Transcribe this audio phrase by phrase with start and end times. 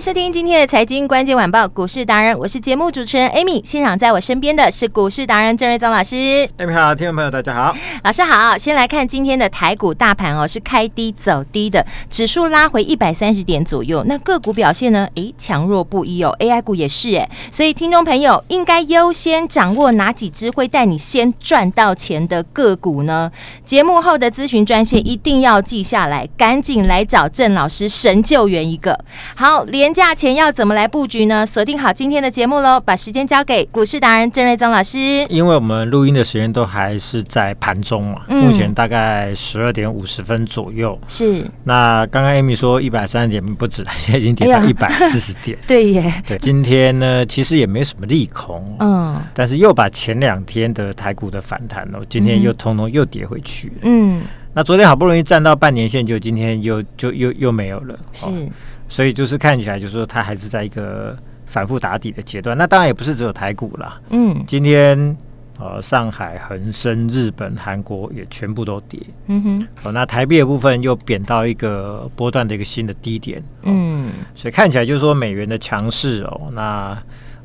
[0.00, 3.60] 迎收听今天的财经关键晚报股市达人，我是节目主持人 Amy。
[3.62, 6.16] 现场在我身边的是股市达人郑瑞宗老师。
[6.56, 8.56] Amy 好，听众朋友大家好，老师好。
[8.56, 14.02] 先来看今天的台股大盘哦，是开低走低的，指数拉回一百三十点左右。
[14.06, 15.06] 那个股表现呢？
[15.16, 17.28] 诶，强弱不一哦，AI 股也是诶。
[17.50, 23.30] 所以听众朋友应该优先掌握哪几只会带你先赚到钱的个股呢？
[23.66, 28.98] 节目后的咨询专线一定要记下来，赶紧来找郑老师神救援一个。
[29.34, 29.64] 好。
[29.64, 31.44] 连假前要怎么来布局呢？
[31.46, 34.98] 锁定好今天的节目喽，把时间交给股市达人郑瑞宗老师。
[35.28, 40.98] 因为我们录音的时间都还是在盘中嘛，嗯、目前大概十二点五十分左右。
[41.08, 41.44] 是。
[41.64, 45.58] 那刚刚 Amy 说一百三十点不止，现在已经跌到一百四十点。
[45.62, 46.22] 哎、 对耶。
[46.26, 48.76] 对，今天呢，其实也没什么利空。
[48.80, 49.20] 嗯。
[49.34, 53.72] 但是又把前两天的台股的反弹哦，今天又通通又跌回去。
[53.82, 54.22] 嗯。
[54.52, 57.98] 那昨天好不容易站到半年线，就今天又就又又没有了。
[58.12, 58.26] 是。
[58.26, 58.48] 哦
[58.90, 62.58] 所以就是看起来，就是说它还是在一个反复打底的阶段。
[62.58, 63.98] 那当然也不是只有台股啦。
[64.10, 65.16] 嗯，今天
[65.60, 68.98] 呃，上海、恒生、日本、韩国也全部都跌。
[69.26, 69.68] 嗯哼。
[69.84, 73.38] 哦，那台币的部分又贬到一个波段的一个新的低点。
[73.62, 74.10] 哦、嗯。
[74.34, 76.98] 所以看起来就是说美元的强势哦，那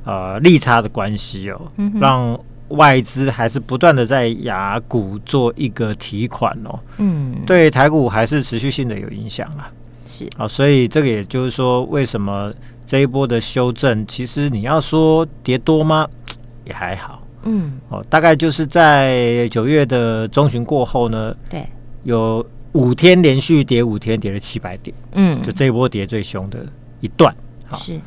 [0.05, 6.79] 呃利差的关系哦，嗯、让外资还是不断的在雅股做一个提款哦。
[6.97, 7.35] 嗯。
[7.45, 9.69] 对台股还是持续性的有影响啊。
[10.05, 12.53] 是啊，所以这个也就是说，为什么
[12.85, 16.07] 这一波的修正，其实你要说跌多吗？
[16.63, 17.21] 也还好。
[17.43, 21.67] 嗯，哦，大概就是在九月的中旬过后呢，对，
[22.03, 24.95] 有五天连续跌五天，跌了七百点。
[25.13, 26.66] 嗯，就这一波跌最凶的
[27.01, 27.35] 一段。
[27.66, 27.99] 好，是。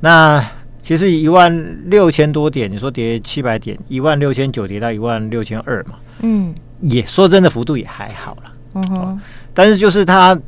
[0.00, 0.46] 那
[0.82, 5.94] 其实一万六千多点，你说跌七百点，一万六千九跌到一万六千二嘛。
[6.20, 8.52] 嗯，也说真的幅度也还好了。
[8.74, 9.20] 嗯哼、哦，
[9.54, 10.38] 但是就是它。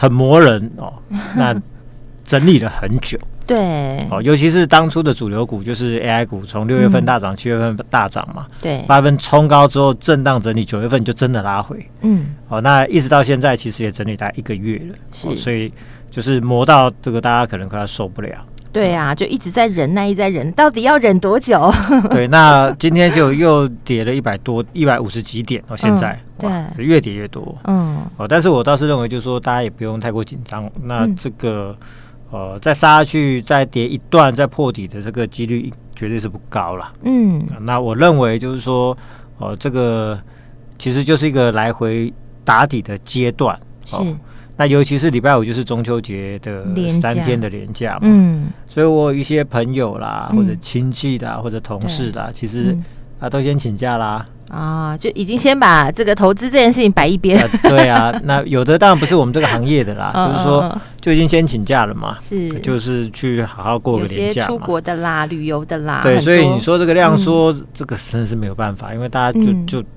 [0.00, 0.92] 很磨人哦，
[1.34, 1.52] 那
[2.24, 3.98] 整理了很久， 对。
[4.10, 15.72] 哦，尤其是当初的主流股就是 AI 股，从六月份大涨，七、嗯、月份大涨嘛，对，八月份冲高之后震荡整理，九月份就真的拉回，嗯，哦，那一直到现在其实也整理大概一个月了，是、哦，所以
[16.12, 18.30] 就是磨到这个大家可能快要受不了。
[18.70, 21.72] 对啊，就一直在忍耐，一直在忍，到底要忍多久？
[22.10, 27.56] 对，那今天就又跌了一百多、一百五十几点到现在，嗯、对，越跌越多。
[27.64, 30.70] 嗯，哦，但是我倒是认为，就是说大家也不用太过紧张。
[30.82, 31.74] 那这个、
[32.30, 36.92] 嗯、呃，再杀下去，再跌一段，再破底的这个几率绝对是不高了。
[37.02, 38.96] 嗯，那我认为就是说，
[39.38, 40.20] 哦、呃，这个
[40.78, 42.12] 其实就是一个来回
[42.44, 43.58] 打底的阶段。
[43.84, 43.96] 是。
[44.58, 46.64] 那尤其是礼拜五就是中秋节的
[47.00, 52.76] 三天的连假嘛，嗯，所以我有一些朋友啦，或者亲戚啦，或者同事啦，其实
[53.20, 57.48] 啊都先请假啦，啊，就已经先把这个投资这件事情摆一边。
[57.62, 64.42] 对啊，那有的当然不是我们这个行业的啦， 就是说就已经先请假了嘛，是，就是去好好过个年假。
[64.42, 64.48] 嘛。
[64.48, 69.88] 出国的啦，旅游的啦，对，所以你说这个量缩，这个真的是没有办法，因为大家就就。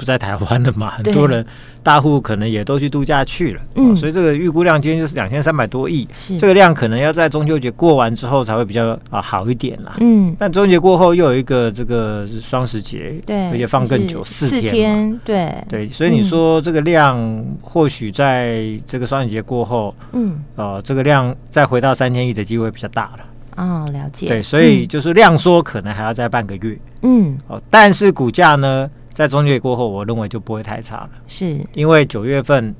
[0.00, 1.44] 不在台湾的嘛，很多人
[1.82, 6.38] 大户可能也都去度假去了，嗯，所以这个预估量今天就是两千三百多亿，是。
[6.38, 15.54] 这个量可能要在中秋节过完之后才会比较啊好一点啦，嗯，但中秋节过后又有一个这个双十节，对，而且放更久四天，对。
[15.68, 28.88] 对，所以你说这个量或许在这个双十节过后，嗯，呃，这个量再回到三千亿的机会比较大了，哦，了解，对，所以就是量缩可能还要再半个月，嗯，哦，但是股价呢？
[29.20, 31.60] 在中秋节过后，我认为就不会太差了，是。
[31.74, 32.74] 因为九月份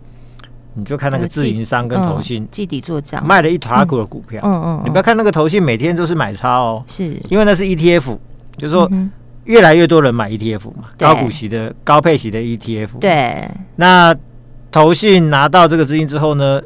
[0.72, 3.22] 你就看那个自营商跟投信季底做账。
[3.26, 7.14] 卖了一团股的股票，嗯嗯，你不要看那个投信每天都是买超哦，是。
[7.28, 8.16] 因为那是 ETF，
[8.56, 8.90] 就是说
[9.44, 13.46] 越来越多人买 ETF 嘛，高股息的高配息的 ETF，对，
[13.76, 14.16] 那
[14.72, 16.58] 投信拿到这个资金之后呢，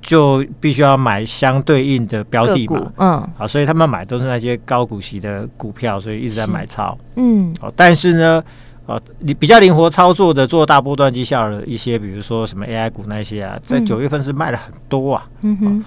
[0.00, 8.42] 就必须要买相对应的标的嘛，嗯，好，所以他们买都是那些高股息的股票，所以一直在买超，嗯，好，但是呢。
[8.86, 15.28] 哦，你比较灵活操作的做大波段绩效的一些，比如说什么 AI 股那些啊，在九月份是卖了很多啊。
[15.42, 15.84] 嗯哼，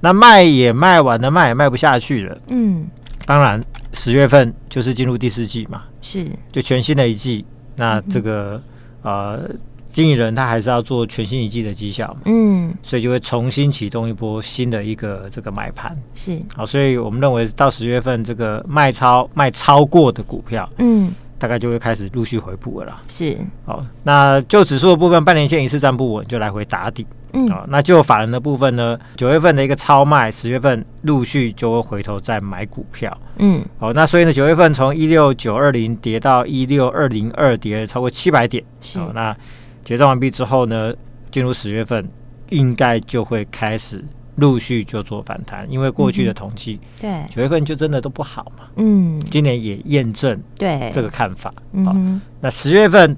[0.00, 2.38] 那卖也卖完了，卖也卖不下去了。
[2.48, 2.86] 嗯，
[3.24, 7.44] 当然十月份就是进入第四季嘛，是就全新的一季。
[7.76, 8.60] 那这个、
[9.02, 9.50] 嗯、呃，
[9.88, 21.12] 经纪人他还是要做全新一季的绩效，嗯，所以就会重新启动一波新的一个这个买盘，是好，所以我们认为到十月份这个卖超卖超过的股票，嗯，
[21.44, 23.02] 大概就会开始陆续回补了啦。
[23.06, 23.36] 是
[23.66, 27.06] 好，那就指数的部分，半年线一次站不稳，就来回打底。
[27.34, 33.14] 嗯，好，那就法人的部分呢，九月份的一个超卖，十月份陆续就会回头再买股票。
[33.36, 38.64] 嗯，好，那所以呢，九月份从一六九二零跌到一六二零二，跌了超过七百点。
[38.80, 39.36] 是，好，那
[39.82, 40.94] 结账完毕之后呢，
[41.30, 42.08] 进入十月份，
[42.48, 44.02] 应该就会开始
[44.36, 48.64] 陆续就做反弹，因为过去的统计，对，九月份就真的都不好嘛。
[48.76, 51.52] 嗯，今年也验证对这个看法。
[51.72, 53.16] 嗯，那十月份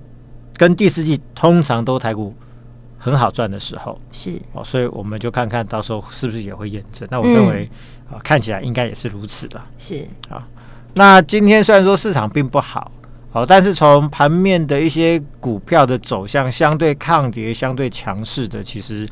[0.56, 2.34] 跟第四季通常都台股。
[2.98, 7.06] 很好赚的时候是哦，所以我们就看看到时候是不是也会验证。
[7.08, 7.70] 那我认为
[8.10, 9.62] 啊，看起来应该也是如此的。
[9.78, 10.44] 是啊，
[10.94, 12.90] 那今天虽然说市场并不好，
[13.30, 19.06] 哦，但是从盘面的一些股票的走向，相对抗跌、相对强势的，其实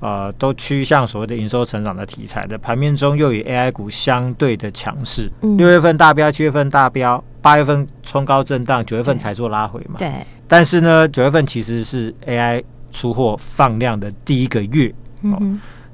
[0.00, 2.56] 呃都趋向所谓的营收成长的题材的。
[2.58, 5.30] 盘面中又与 AI 股相对的强势。
[5.40, 9.96] 六月份大标，七月份大标，八月份冲高震荡，九月份才做拉回嘛。
[9.98, 10.12] 对。
[10.46, 12.62] 但是呢，九月份其实是 AI。
[12.90, 15.38] 出货放量的第一个月，嗯、哦，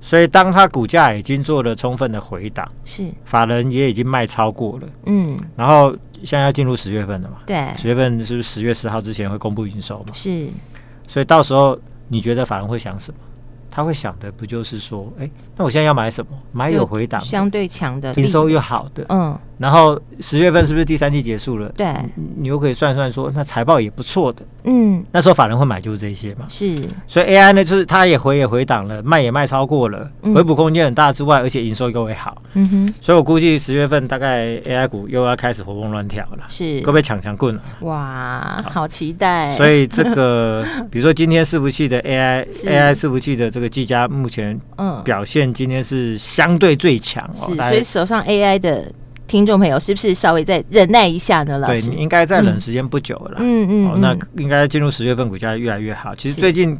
[0.00, 5.90] 所以当它股价已经做了充分的回档，是法人也已经卖超过了，嗯，然后
[6.22, 10.12] 现在要进入十月份了嘛，对，十月份是不是十月十号之前会公布营收嘛？
[10.12, 10.48] 是，
[11.08, 13.18] 所以到时候你觉得法人会想什么？
[13.74, 16.30] 他会想的不就是说，哎，那我现在要买什么？
[16.52, 19.36] 买有回档、相对强的、营收又好的，嗯。
[19.58, 21.68] 然后十月份是不是第三季结束了？
[21.76, 21.94] 对，
[22.36, 25.04] 你又可以算算说，那财报也不错的，嗯。
[25.12, 26.46] 那时候法人会买就是这些嘛。
[26.48, 26.80] 是。
[27.06, 32.42] 所以 AI 呢，就是它也回也回档了，卖也卖超过了，回补空间很大之外，而且营收又会好。
[32.54, 32.94] 嗯哼。
[33.00, 36.44] 所以我估计十月份大概 AI 股又要开始活蹦乱跳了。
[36.48, 36.80] 是。
[36.80, 37.62] 各位抢抢棍了。
[37.80, 39.50] 哇，好期待。
[39.52, 43.68] 所以这个， 比如说今天伺服器的 AI，AI 伺服器的这个。
[43.74, 48.84] 技嘉目前嗯表现今天是相对最强，是，所以手上 AI 的
[49.26, 51.58] 听众朋友是不是稍微再忍耐一下呢？
[51.58, 56.14] 老师，对，应该再忍时间不久了，嗯嗯，哦，那应该进入十月份股价越来越好。
[56.14, 56.78] 其实最近。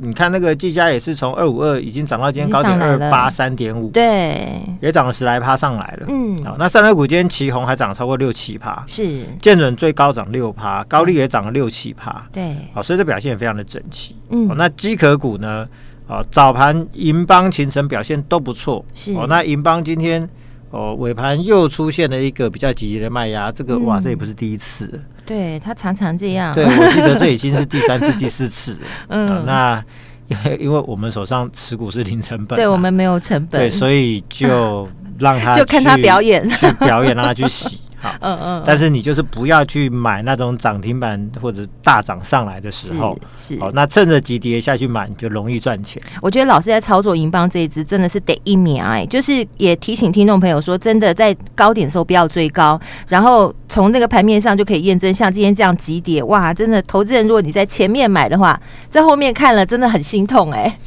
[0.00, 6.06] 你看那个技嘉也是从二五二已经涨到今天高点二八三点五，对，也涨了十来趴上来了。
[6.08, 14.14] 嗯，好，那散热股今天旗红还涨超过六七趴，是，建准最高涨六趴，高丽也涨了六七趴，对，好，所以这表现也非常的整齐。
[14.30, 15.66] 嗯，那机壳股呢？
[16.06, 20.28] 啊，早盘银邦、勤诚表现都不错，是，哦，那银邦今天
[20.70, 25.00] 哦尾盘又出现了一个比较积极的卖压，这个、嗯、哇，这也不是第一次。
[25.24, 28.78] 对，他常常这样，对，我记得这已经是第三次、 第四次了。
[29.08, 29.84] 嗯、啊，那
[30.28, 34.88] 因为 因为我们手上持股是零成本，对，我们没有成本，对，所以就
[35.18, 37.80] 让他 就看他表演，去表演，让他去洗。
[38.00, 43.18] 好，嗯嗯，但是你就是不要去买那种涨停板或者大涨上来的时候，
[43.58, 46.00] 好，那趁着急跌下去买，你就容易赚钱。
[46.22, 58.60] 我觉得老师在操作银邦这一支真的是得一秒哎，就是也提醒听众朋友说，真的在高点的时候不要追高，然后从那个盘面上就可以验证，像今天这样急跌，哇，真的投资人如果你在前面买的话，
[58.90, 60.78] 在后面看了真的很心痛哎。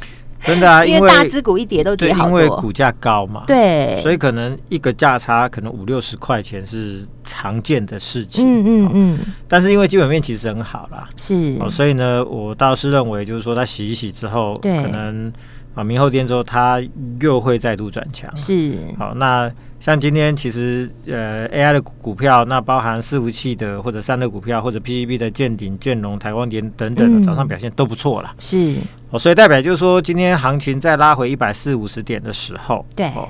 [0.42, 9.18] 真的啊， 因为大支股一跌都跌好多，因为股价高嘛，对，所以可能一个价差可能五六十块钱是常见的事情，嗯嗯嗯。
[9.48, 15.32] 但是因为基本面其实很好啦，是，所以呢，我倒是认为就是说，它洗一洗之后，对，可能
[15.74, 16.82] 啊明后天之后它
[17.20, 18.72] 又会再度转强，是。
[18.98, 19.50] 好，那。
[19.82, 28.32] 像今天其实呃 AI 的股票，那包含伺服器的或者散热股票，或者 PCB 的健鼎、建龙、台光电等等的，早上表现都不错了。
[28.38, 28.76] 是
[29.12, 33.06] 哦，所以代表就是说，今天行情再拉回一百四五十点的时候，对。
[33.10, 33.28] 哦，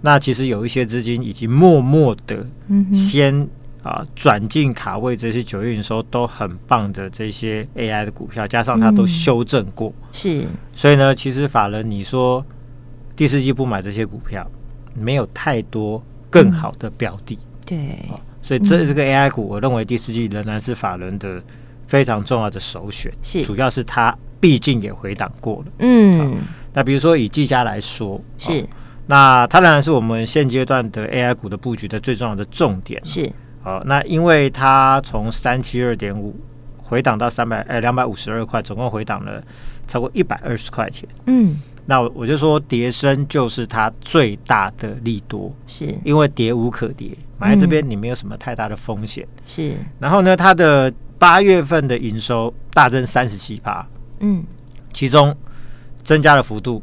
[0.00, 2.44] 那其实有一些资金已经默默的
[2.92, 3.46] 先
[3.82, 10.44] 啊转进卡位这些九月营收都很棒的这些 AI 的股票，加上它都修正过，是，
[10.74, 12.44] 所以呢，其实法人你说
[13.14, 14.44] 第四季不买这些股票。
[15.00, 17.78] 没有太多更好的标的，嗯、对，
[18.42, 21.40] 所以这这个 AI 股，我认为第四季仍然是法人的
[21.86, 26.36] 非常重要的首选，是，主要是它毕竟也回档过了，嗯，
[26.72, 28.64] 那比如说以技嘉来说，是，
[29.06, 33.30] 那它仍然是我们现阶段的 AI 股的布局的最重要的重点，是，
[33.62, 36.38] 好，那因为它从三七二点五
[36.76, 39.42] 回档到三百呃两百五十二块，总共回档了
[39.86, 41.56] 超过一百二十块钱，嗯。
[41.90, 45.86] 那我就说，跌升就是它最大的利多，是。
[46.04, 49.72] 因为跌无可跌，买在这边你没有什么太大的风险，是。
[49.98, 53.88] 然后呢，它的八月份的营收大增三十七趴，
[54.20, 54.44] 嗯，
[54.92, 55.34] 其中
[56.04, 56.82] 增加的幅度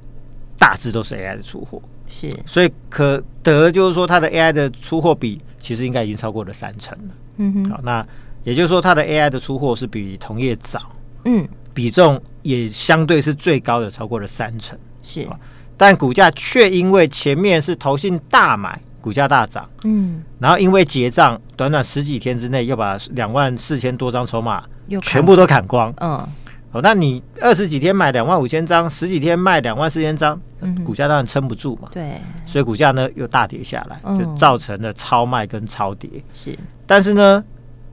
[0.58, 7.14] 大致都是 AI 的出货，是，所以可得就是说它的 AI 的出货比其实应该已经超过了三成了。
[7.38, 8.06] 嗯哼，好，那
[8.44, 10.92] 也就是说它的 AI 的出货是比同业早，
[11.26, 14.78] 嗯，比重也相对是最高的，超过了三成。
[15.04, 15.28] 是，
[15.76, 24.64] 但股价却因为前面是投信大买，股价大涨，嗯，然后因为结账短短十几天之内又把两万四千多张筹码
[25.02, 26.28] 全部都砍光，嗯。
[26.76, 31.88] 哦，那你二十几天买两万五千张，十几天卖两万四千张，嗯、股价当然撑不住嘛。
[31.90, 36.10] 对，所以股价呢又大跌下来，嗯、就造成了超卖跟超跌。
[36.34, 36.54] 是，
[36.86, 37.42] 但是呢，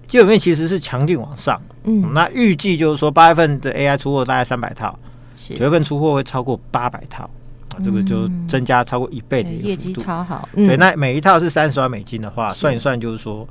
[0.08, 1.62] 基本面其实是强劲往上。
[1.84, 4.98] 嗯，嗯，那预计就是说八月份的 AI 出货大概三百套，
[5.36, 10.48] 九月份出货会超过八百套，啊，这个就增加超过一倍的一个幅度，业绩超好。
[10.54, 13.48] 嗯、对，那每一套是三十万美金的话，算一算就是说。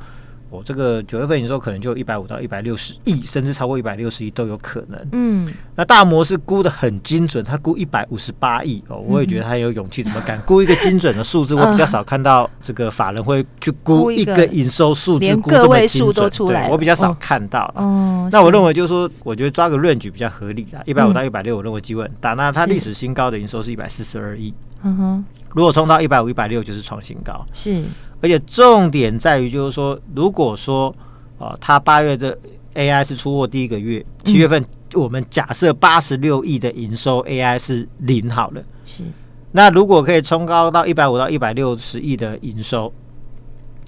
[0.51, 4.99] 我这个九月份营收可能就一百五到一百六十亿，甚至超过一百六十亿都有可能。
[5.13, 11.55] 嗯，那大摩是估的很精准，他估一百五十八亿哦，我也觉得他有勇气，怎么敢估一个精准的数字？
[11.55, 16.29] 我比较少看到这个法人会去估一个营收数字，估这么精准。
[16.29, 17.71] 对，我比较少看到。
[17.77, 22.33] 哦，那我认为就是说，我觉得抓个 range 比较合理啦，一百五到一百六，我认为机会很大。
[22.33, 24.53] 那它历史新高的营收是一百四十二亿。
[24.83, 27.45] 嗯哼，如果冲到一百五、一百六，就是创新高。
[27.53, 27.83] 是。
[28.21, 30.93] 而且重点在于，就是说，如果说，
[31.39, 32.37] 啊，它八月的
[32.75, 34.63] AI 是出货第一个月，七月份
[34.93, 38.61] 我们假设八十六亿的营收，AI 是零好了。
[38.85, 39.03] 是。
[39.51, 42.93] 那如果可以冲高到一百五到一百六十亿的营收，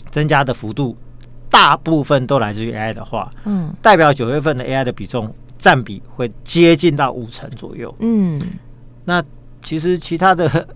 [0.10, 0.98] 增加的幅度
[1.50, 7.94] 大部分都来自于 AI 的话，嗯，代表九月份的 AI 的比重占比会接近到五成左右。
[8.00, 8.42] 嗯。
[9.06, 9.24] 那
[9.62, 10.68] 其实其他的。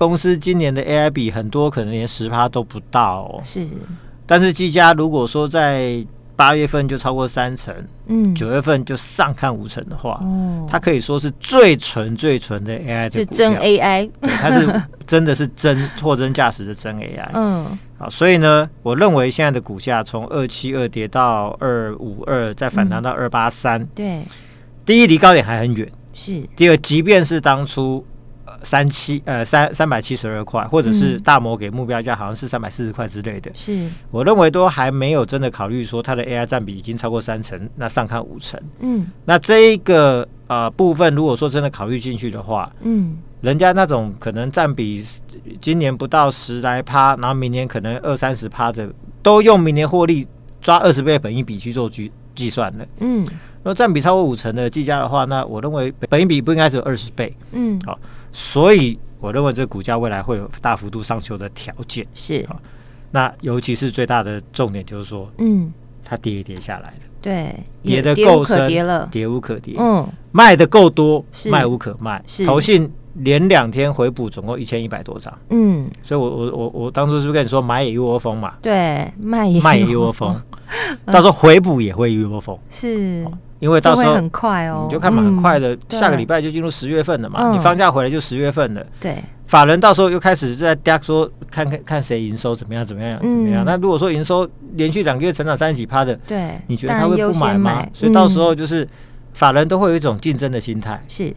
[0.00, 3.66] 公司今年的 AI 比很多可能连十趴都不到哦，是。
[4.26, 6.02] 但是技嘉如果说在
[6.34, 7.74] 八月份就超过三成，
[8.06, 24.22] 嗯，九月份就上看五成的话，哦，它可以说是最纯最纯的 AI 的，是真 AI，它是真的是真货真价实的真 AI，嗯，好，所以呢，我认为现在的股价从二七二跌到二五二，再反弹到二八三，对，
[24.86, 26.40] 第一离高点还很远，是。
[26.56, 28.02] 第二，即便是当初。
[28.62, 33.88] 三七呃三三百七十二块，或者是大摩给目标价好像是三百四十块之类的，是。
[34.10, 45.04] 我认为都还没有真的考虑说它的 AI 占比已经超过三成，那上看五成，嗯，那这一个呃部分如果说真的考虑进去的话，嗯，人家那种可能占比
[45.60, 48.88] 今年不到十来趴，然后明年可能二三十趴的，
[49.22, 50.26] 都用明年获利
[50.60, 53.26] 抓二十倍本一比去做计计算的，嗯，
[53.62, 57.98] 那占比超过五成的计价的话，那我认为本一比不应该只有二十倍，嗯，好。
[58.32, 62.42] 所以我认为这股价未来会有大幅度上修的条件，是。
[62.48, 62.56] 啊。
[63.12, 65.72] 那尤其是最大的重点就是说，嗯，
[66.04, 72.46] 它跌一跌下来了，对，跌的够深，跌了，跌无可跌，嗯，卖的够多，卖无可卖，是。
[72.46, 78.54] 投信连两天回补总共一千一百多张，嗯，所以我我我我当初是不是跟你说买也一窝蜂嘛？
[78.62, 80.40] 对，卖也卖也一窝蜂，
[81.06, 83.26] 到时候回补也会一窝蜂，是。
[83.60, 87.52] 因为到时候很快哦，你就看嘛，很快的，下个礼拜就进入十月份了嘛。
[87.52, 88.84] 你放假回来就十月份了。
[88.98, 93.62] 对，法人到时候又开始在嗲说，看看看谁营收怎么样怎么样怎么样。
[93.64, 97.86] 那如果说营收连续两个月成长三十几趴的，对，你觉得他会不买吗？
[97.92, 98.88] 所以到时候就是
[99.34, 101.30] 法人都会有一种竞争的心态，是，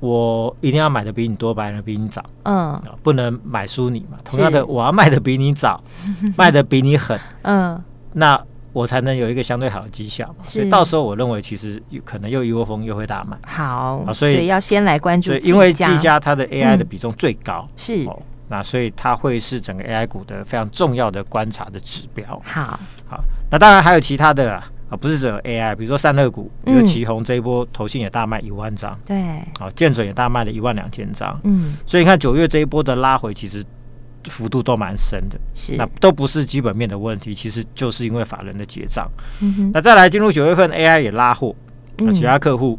[0.00, 4.18] 我一定要买的比你多，买的比你早，嗯，不能买输你嘛。
[4.24, 5.80] 同样的，我要卖的比你早，
[6.36, 7.80] 卖的比你狠，嗯，
[8.14, 8.40] 那。
[8.72, 13.36] 我才能有一个相对好的绩效嘛，所以到时候我认为其实有可能又一窝蜂又会大卖。
[13.44, 18.04] 好，所以要先来关注，因为技嘉它的 AI 的比重最高，是。
[18.06, 22.40] 哦，那所以它会是整个 AI 股的非常重要的观察的指标。
[22.44, 24.52] 好，好，那当然还有其他的
[24.88, 29.20] 啊，不是只有 AI，比如说散热股，比如奇宏这一波投信也大卖一万张，对，
[29.58, 33.64] 好，建准也大卖了一万两千张，嗯，所以你看九月这一波的拉回，其实。
[34.24, 39.10] 幅度都蛮深的，是那都不是基本面的问题，其实就是因为法人的结账。
[39.40, 41.54] 嗯、哼那再来进入九月份，AI 也拉货，
[41.98, 42.78] 那其他客户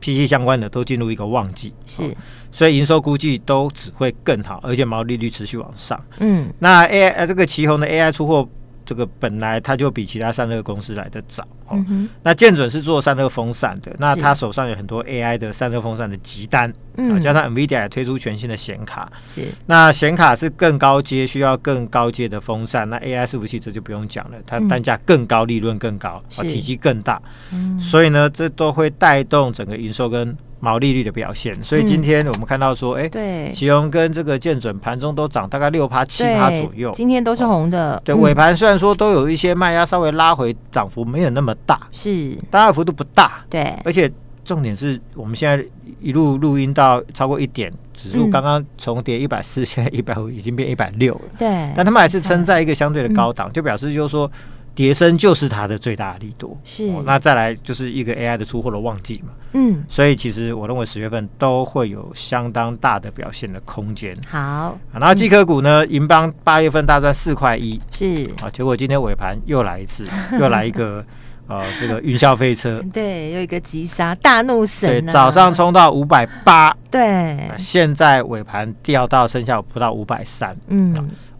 [0.00, 2.10] PC 相关的都进入一个旺季，是、哦，
[2.50, 6.02] 所以营收估计都只会更好，而且毛利率持续往上。
[6.18, 8.48] 嗯，那 AI 呃这个旗红的 AI 出货。
[8.84, 11.82] 这个本来它就比其他散热公司来的早，哦。
[11.88, 19.42] 嗯、那建准是做散热风扇的，那他手上有很多 AI 的散热风扇的急单，嗯、加上 NVIDIA 也推出全新的显卡，是。
[19.66, 26.42] 那显卡是更高阶，需要更高阶的风扇，那 AI 伺服器这就不用讲了，它单价更高，利润更高，是。
[26.42, 27.20] 体积更大，
[27.52, 30.36] 嗯、所以呢，这都会带动整个营收跟。
[30.64, 37.96] 毛利率的表现，所以今天我们看到说，哎、嗯，对，奇鋐跟这个建准盘中都涨大概六趴七趴左右，今天都是红的。
[37.96, 44.10] 哦、对，尾盘虽然说都有一些卖压，稍微拉回，涨幅没有那么大，是，当然幅度不大，对，而且
[44.42, 45.62] 重点是我们现在
[46.00, 51.20] 一路录音到超过一点，指数刚刚重叠一百四，现在一百五已经变一百六了。
[51.38, 54.30] 对，但他们还是撑在一个相对的高档，就表示就是说。
[54.74, 64.16] 跌升就是它的最大的利多，是、哦、那再来就是一个 AI 的出货的旺季嘛，嗯，所以其实我认为十月份都会有相当大的表现的空间。
[64.26, 68.28] 好，然后绩科股呢，银邦八月份大赚四块一，是。
[68.42, 70.08] 啊，结果今天尾盘又来一次，
[70.40, 71.04] 又来一个
[71.46, 80.92] 呃这个云霄飞车， 对，又一个急杀大怒神、啊，对，早上冲到五百八，对，现在尾盘掉到剩下不到五百三，嗯。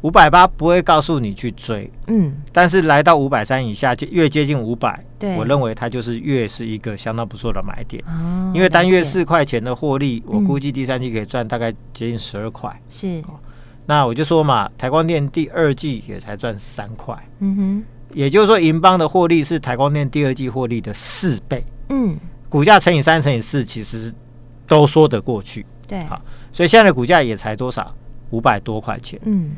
[0.05, 13.41] 五百八不会告诉你去追，嗯，但是来到五百三以下，越接近五百，对，我认为它就是越是一个相当不错的买点，哦，因为单月四块钱的获利，我估计第三季可以赚大概接近十二块，是，哦，
[13.87, 22.15] 那我就说嘛，台光电第二季也才赚三块，嗯哼，也就是说银邦的获利是台光电第二季获利的四倍，嗯，
[22.51, 24.13] 股价乘以三乘以四，其实
[24.67, 26.21] 都说得过去，对，好，
[26.53, 27.91] 所以现在的股价也才多少，
[28.29, 29.53] 五百多块钱，嗯。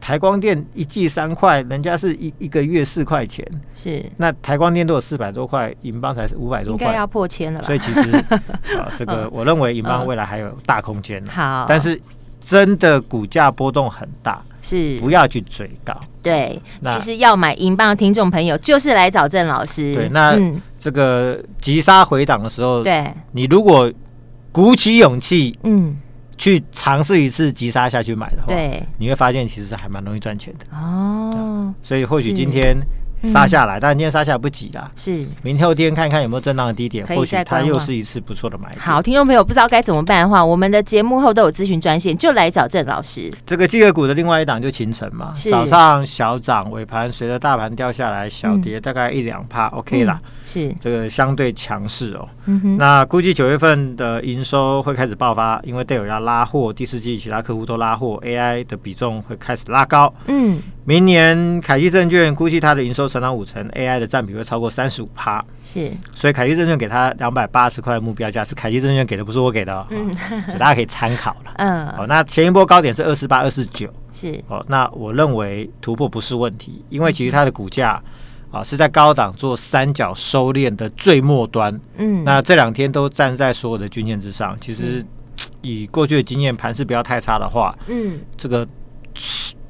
[0.00, 7.66] 台光电一季三块，人家是一一个月四块钱，是那台光电都有四百多块，银邦才是五百多块，应该要破千了吧？
[7.66, 8.16] 所以其实
[8.76, 11.24] 啊，这个我认为银邦未来还有大空间。
[11.26, 12.00] 好，但是
[12.40, 15.96] 真的股价波动很大，是不要去追高。
[16.20, 19.94] 对，其实要买银邦的听众朋友，就是来找郑老师。
[19.94, 20.36] 对，那
[20.76, 23.88] 这个急杀回档的时候，对，你如果
[24.50, 25.96] 鼓起勇气，嗯。
[26.42, 31.72] 去尝试一次急杀下去买的话，对，你会发现其实还蛮容易赚钱的哦。
[31.80, 32.76] 所以或许今天。
[33.24, 34.90] 杀下来，但今天杀下来不急啦。
[34.96, 38.80] 是，明后天看看有没有震荡的低点，或许它又是一次不错的买点。
[38.80, 43.32] 好，听众朋友不知道该怎么办的话，我们的节目后都有咨询专线，就来找郑老师。
[43.46, 50.20] 这个机械股的另外一档就勤诚嘛，早上小涨，尾盘随着大盘掉下来小跌，大概一两趴，OK 啦。
[50.44, 52.28] 是，这个相对强势哦。
[52.76, 60.12] 那估计九月份的营收会开始爆发，因为戴尔要拉货，第四季其他客户都拉货，AI 的比重会开始拉高。
[60.26, 60.60] 嗯。
[60.84, 65.40] 明年凯基证券估计它的营收成长五成，AI 的占比会超过三十五趴。
[65.62, 69.86] 是，所以凯基证券给它两百八十块目标价是凯基证券给的，不是我给的哦。
[69.90, 70.12] 嗯，
[70.46, 71.52] 所以大家可以参考了。
[71.62, 73.88] 嗯，好，那前一波高点是二四八、二四九。
[74.10, 78.02] 是，哦，那我认为突破不是问题，因为其实它的股价
[78.52, 81.80] 啊是在高档做三角收敛的最末端。
[81.96, 84.56] 嗯，那这两天都站在所有的均线之上。
[84.60, 85.04] 其实
[85.62, 88.64] 以过去的经验，盘势不要太差的话，嗯，这个。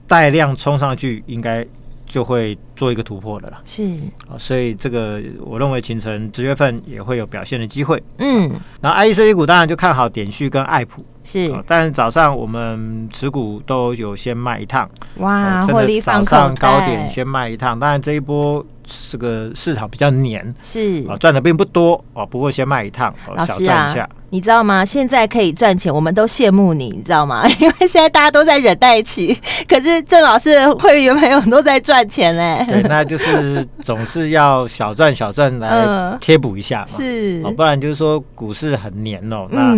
[0.06, 1.66] 带量冲上去，应该
[2.12, 3.62] 就会做一个突破的了。
[3.64, 3.82] 是
[4.28, 8.00] 啊，所以这个我认为秦晨十月份也会有表现的机会。
[8.18, 11.02] 嗯，然后 IC 设计股当然就看好点序跟爱普。
[11.24, 14.86] 是，但是早上我们持股都有先卖一趟。
[15.16, 16.30] 哇，获利放口袋。
[16.30, 18.62] 早上高点先卖一趟，当然这一波
[19.10, 22.24] 这个市场比较黏，是啊，赚的并不多哦。
[22.26, 24.08] 不过先卖一趟，老师啊，小赚一下。
[24.30, 24.82] 你知道吗？
[24.82, 27.46] 现在可以赚钱，我们都羡慕你，你知道吗？
[27.60, 32.64] 因为现在大家都在忍耐期， 可是郑老师的会员朋友都在赚钱嘞。
[32.66, 36.86] 对，那就是总是要小赚小赚来 贴补一下嘛。
[36.86, 39.46] 是，不然就是说股市很黏哦。
[39.50, 39.76] 那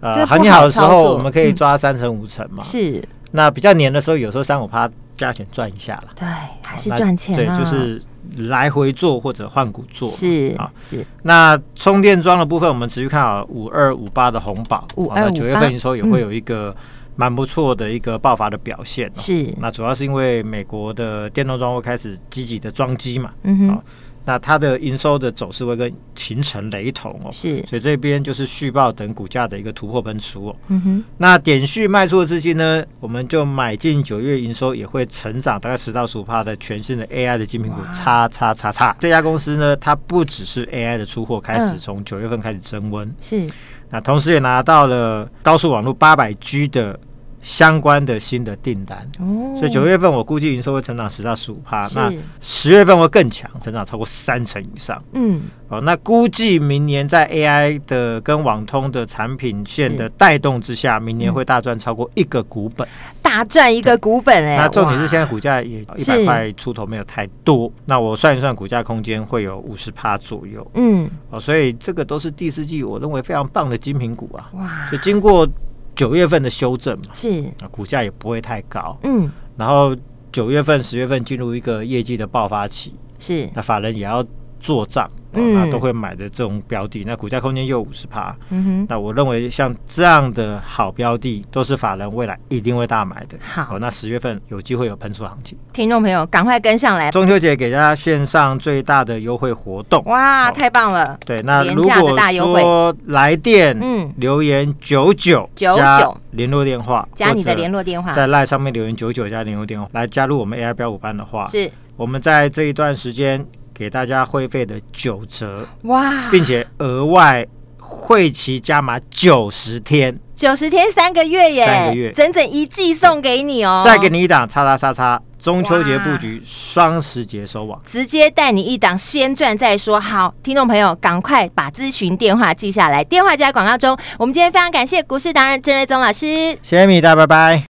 [0.00, 2.62] 呃，行情好的时候我们可以抓三成五成嘛。
[2.62, 3.02] 是。
[3.32, 6.08] 那比较黏的时候，有时候三五趴加钱赚一下了。
[6.14, 6.26] 对，
[6.62, 7.36] 还是赚钱。
[7.36, 8.02] 对，就是。
[8.48, 11.06] 来回做或者换股做是啊，是。
[11.22, 16.74] 那充电桩的部分，我们持续看好五二五八的红宝，五二五八，九月份营收也会有一个
[17.14, 19.08] 蛮不错的一个爆发的表现。
[19.14, 19.54] 是。
[19.60, 23.30] 那主要是因为美国的电动装会开始积极的装机嘛。
[23.44, 23.82] 嗯哼。
[24.26, 30.56] 那它的营收的走势会跟勤诚雷同哦，是，所以这边就是续报等股价的一个突破喷出哦。
[30.66, 38.96] 嗯哼，那点续卖出的资金呢，我们就买进九月营收也会成长大概十到十五趴的全新的 AI 的精品股，叉叉叉叉。
[38.98, 43.48] 这家公司呢，它不只是 AI 的出货开始从九月份开始增温，是，
[43.90, 46.98] 那同时也拿到了高速网络八百 G 的。
[47.46, 55.00] 相关的新的订单，哦，所以九月份我估计营收会成长十到十五趴，那十月份会更强，成长超过三成以上。
[55.12, 62.84] 嗯，哦，那估计明年在 AI 的跟网通的产品线的带动之下，明年会大赚超过一个股本，
[63.22, 64.56] 大赚一个股本哎。
[64.56, 67.70] 那重点是现在股价也一百块出头，没有太多。
[67.84, 70.68] 那我算一算，股价空间会有五十趴左右。
[70.74, 74.50] 嗯，哦，所以这个都是第四季我认为非常棒的精品股啊。
[74.54, 75.48] 哇，就经过。
[75.96, 77.42] 九月份的修正嘛，是。
[77.60, 79.96] 啊，股价也不会太高，嗯，然后
[80.30, 84.22] 九月份、十月份进入一个业绩的爆发期，是，那法人也要
[84.60, 85.10] 做账。
[85.38, 93.36] 嗯、那都会买的这种标的，那股价空间又五十趴，嗯哼，那我认为像这样的好标的，都是法人未来一定会大买的。
[93.42, 97.10] 好，那十月份有机会有喷出行情，听众朋友赶快跟上来。
[97.10, 101.18] 中秋节给大家线上最大的优惠活动，哇，太棒了！
[101.26, 106.16] 对，那如果说来电，嗯，留言九九九九。
[106.30, 109.86] 联络电话，加你的联络电话，在赖上面留言九九加联络电话。
[109.92, 111.70] 来加入我们 AI 标股班的话，是。
[111.94, 113.46] 我们在这一段时间。
[113.76, 117.46] 给大家会费的九折哇，并且额外
[117.78, 123.82] 会期加码九十天，九十天三个月耶，三个月整整一季送给你哦。
[123.84, 130.00] 再给你一档，叉叉叉叉，中秋节布局，双十节收网，直接带你一档先赚再说。
[130.00, 133.96] 好，听众朋友，赶快把咨询电话记下来，电话就在广告中。
[134.18, 137.75] 我们今天非常感谢股市达人郑瑞宗老师，谢谢米大，拜拜。